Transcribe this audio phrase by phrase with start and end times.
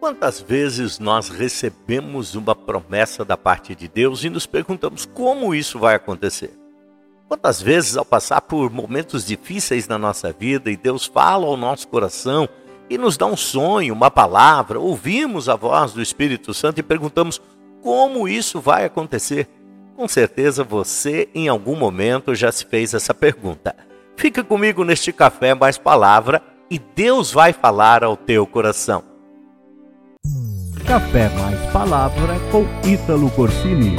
[0.00, 5.76] Quantas vezes nós recebemos uma promessa da parte de Deus e nos perguntamos como isso
[5.76, 6.56] vai acontecer?
[7.26, 11.88] Quantas vezes, ao passar por momentos difíceis na nossa vida e Deus fala ao nosso
[11.88, 12.48] coração
[12.88, 17.40] e nos dá um sonho, uma palavra, ouvimos a voz do Espírito Santo e perguntamos
[17.82, 19.48] como isso vai acontecer?
[19.96, 23.74] Com certeza você, em algum momento, já se fez essa pergunta.
[24.16, 26.40] Fica comigo neste café mais palavra
[26.70, 29.17] e Deus vai falar ao teu coração.
[30.88, 33.94] Café mais palavra com Ítalo Corsini.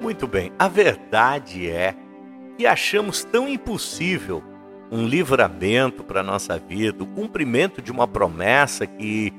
[0.00, 1.94] Muito bem, a verdade é
[2.56, 4.42] que achamos tão impossível
[4.90, 9.30] um livramento para a nossa vida, o cumprimento de uma promessa que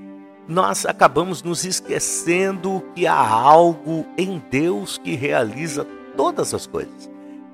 [0.48, 5.84] nós acabamos nos esquecendo que há algo em Deus que realiza
[6.16, 7.10] todas as coisas,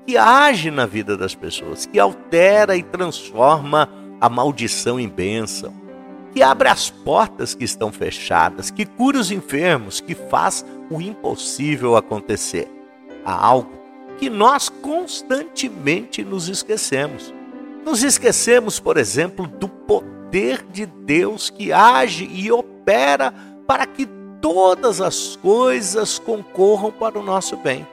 [0.06, 3.88] que age na vida das pessoas, que altera e transforma
[4.20, 5.81] a maldição em bênção,
[6.32, 11.96] que abre as portas que estão fechadas, que cura os enfermos, que faz o impossível
[11.96, 12.68] acontecer.
[13.24, 13.70] Há algo
[14.18, 17.34] que nós constantemente nos esquecemos.
[17.84, 23.34] Nos esquecemos, por exemplo, do poder de Deus que age e opera
[23.66, 24.06] para que
[24.40, 27.86] todas as coisas concorram para o nosso bem.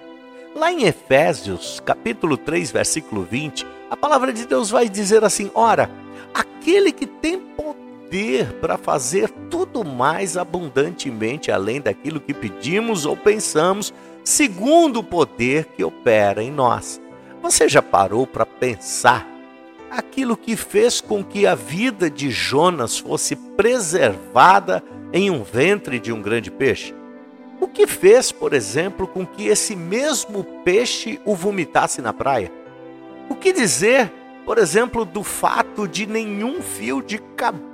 [0.56, 5.90] Lá em Efésios, capítulo 3, versículo 20, a palavra de Deus vai dizer assim: Ora,
[6.34, 7.79] aquele que tem poder
[8.60, 13.94] para fazer tudo mais abundantemente além daquilo que pedimos ou pensamos,
[14.24, 17.00] segundo o poder que opera em nós.
[17.42, 19.28] Você já parou para pensar
[19.92, 26.12] aquilo que fez com que a vida de Jonas fosse preservada em um ventre de
[26.12, 26.96] um grande peixe?
[27.62, 32.52] O que fez, por exemplo, com que esse mesmo peixe o vomitasse na praia?
[33.30, 34.12] O que dizer,
[34.46, 37.69] por exemplo, do fato de nenhum fio de cabelo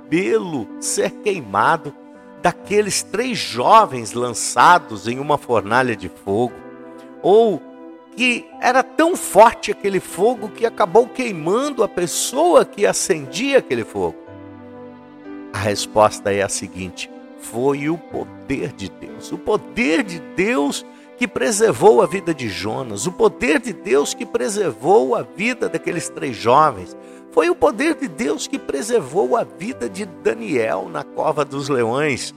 [0.80, 1.94] ser queimado
[2.42, 6.54] daqueles três jovens lançados em uma fornalha de fogo?
[7.22, 7.60] Ou
[8.16, 14.16] que era tão forte aquele fogo que acabou queimando a pessoa que acendia aquele fogo?
[15.52, 19.32] A resposta é a seguinte: foi o poder de Deus.
[19.32, 20.84] O poder de Deus
[21.16, 26.08] que preservou a vida de Jonas, o poder de Deus que preservou a vida daqueles
[26.08, 26.96] três jovens.
[27.32, 32.34] Foi o poder de Deus que preservou a vida de Daniel na cova dos leões.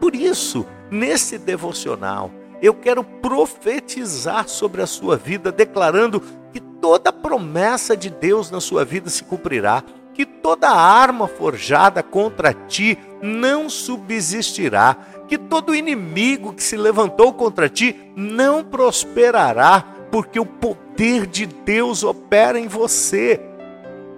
[0.00, 2.30] Por isso, nesse devocional,
[2.60, 6.20] eu quero profetizar sobre a sua vida, declarando
[6.52, 12.52] que toda promessa de Deus na sua vida se cumprirá, que toda arma forjada contra
[12.52, 14.96] ti não subsistirá,
[15.28, 22.02] que todo inimigo que se levantou contra ti não prosperará, porque o poder de Deus
[22.02, 23.38] opera em você.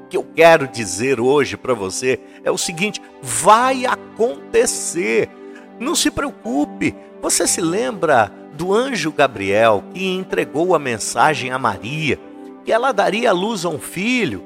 [0.04, 5.28] O que eu quero dizer hoje para você é o seguinte: vai acontecer.
[5.80, 12.20] Não se preocupe, você se lembra do anjo Gabriel que entregou a mensagem a Maria,
[12.64, 14.44] que ela daria à luz a um filho?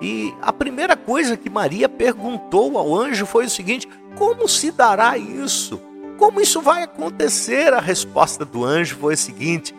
[0.00, 5.18] E a primeira coisa que Maria perguntou ao anjo foi o seguinte: como se dará
[5.18, 5.80] isso?
[6.18, 7.72] Como isso vai acontecer?
[7.72, 9.74] A resposta do anjo foi a seguinte: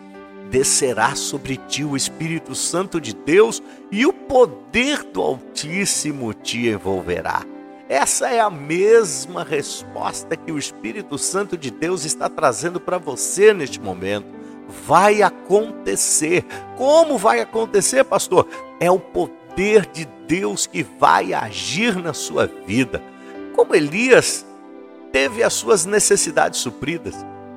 [0.50, 7.44] descerá sobre ti o Espírito Santo de Deus e o poder do Altíssimo te envolverá.
[7.88, 13.54] Essa é a mesma resposta que o Espírito Santo de Deus está trazendo para você
[13.54, 14.26] neste momento.
[14.86, 16.44] Vai acontecer.
[16.76, 18.46] Como vai acontecer, pastor?
[18.78, 23.02] É o poder de Deus que vai agir na sua vida.
[23.56, 24.46] Como Elias
[25.12, 27.14] teve as suas necessidades supridas.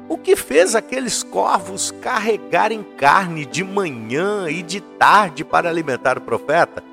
[0.10, 6.22] O que fez aqueles corvos carregarem carne de manhã e de tarde para alimentar o
[6.22, 6.84] profeta?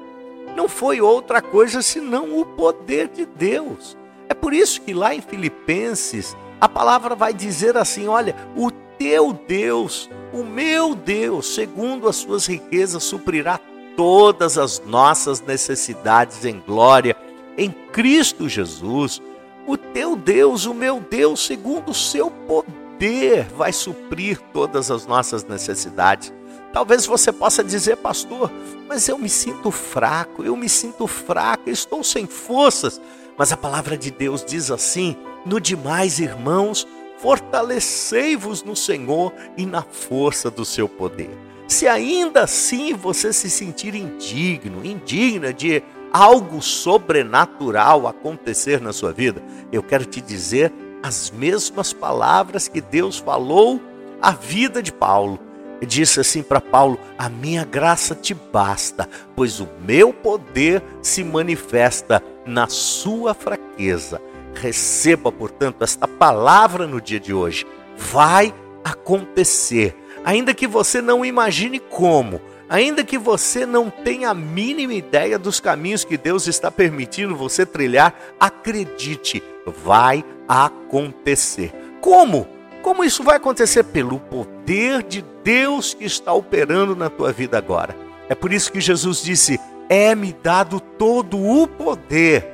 [0.59, 3.97] não foi outra coisa senão o poder de Deus.
[4.29, 8.69] É por isso que lá em Filipenses a palavra vai dizer assim: olha, o
[8.99, 13.61] teu Deus, o meu Deus, segundo as suas riquezas, suprirá
[13.97, 17.17] todas as nossas necessidades em glória
[17.57, 19.23] em Cristo Jesus.
[19.69, 25.45] O teu Deus, o meu Deus, segundo o seu poder, vai suprir todas as nossas
[25.45, 26.33] necessidades.
[26.73, 28.51] Talvez você possa dizer, pastor,
[28.89, 32.99] mas eu me sinto fraco, eu me sinto fraco, estou sem forças.
[33.37, 36.89] Mas a palavra de Deus diz assim: no demais, irmãos,
[37.19, 41.31] fortalecei-vos no Senhor e na força do seu poder.
[41.69, 45.83] Se ainda assim você se sentir indigno, indigna de
[46.13, 50.73] algo sobrenatural acontecer na sua vida, eu quero te dizer
[51.03, 53.81] as mesmas palavras que Deus falou
[54.21, 55.39] à vida de Paulo
[55.87, 62.23] disse assim para Paulo: A minha graça te basta, pois o meu poder se manifesta
[62.47, 64.21] na sua fraqueza.
[64.55, 67.67] Receba, portanto, esta palavra no dia de hoje.
[67.97, 74.95] Vai acontecer, ainda que você não imagine como, ainda que você não tenha a mínima
[74.95, 79.43] ideia dos caminhos que Deus está permitindo você trilhar, acredite,
[79.85, 81.73] vai acontecer.
[82.01, 82.47] Como?
[82.83, 83.85] Como isso vai acontecer?
[83.85, 87.97] Pelo poder de Deus que está operando na tua vida agora.
[88.29, 92.47] É por isso que Jesus disse: É-me dado todo o poder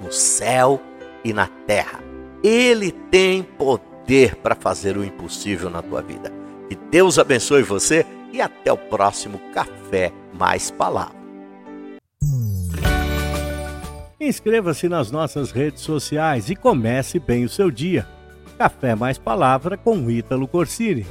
[0.00, 0.80] no céu
[1.24, 2.00] e na terra.
[2.42, 6.32] Ele tem poder para fazer o impossível na tua vida.
[6.68, 8.04] Que Deus abençoe você
[8.36, 11.16] e até o próximo Café Mais Palavra.
[14.20, 18.06] Inscreva-se nas nossas redes sociais e comece bem o seu dia.
[18.58, 21.06] Café Mais Palavra com Ítalo Corsini.